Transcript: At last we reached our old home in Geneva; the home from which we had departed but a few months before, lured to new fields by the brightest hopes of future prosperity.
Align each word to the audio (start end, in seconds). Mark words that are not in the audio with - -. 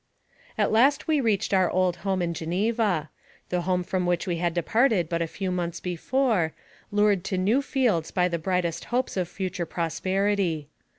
At 0.57 0.71
last 0.71 1.07
we 1.07 1.21
reached 1.21 1.53
our 1.53 1.69
old 1.69 1.97
home 1.97 2.23
in 2.23 2.33
Geneva; 2.33 3.11
the 3.49 3.61
home 3.61 3.83
from 3.83 4.07
which 4.07 4.25
we 4.25 4.37
had 4.37 4.51
departed 4.55 5.07
but 5.07 5.21
a 5.21 5.27
few 5.27 5.51
months 5.51 5.79
before, 5.79 6.53
lured 6.91 7.23
to 7.25 7.37
new 7.37 7.61
fields 7.61 8.09
by 8.09 8.27
the 8.27 8.39
brightest 8.39 8.85
hopes 8.85 9.15
of 9.15 9.29
future 9.29 9.67
prosperity. 9.67 10.69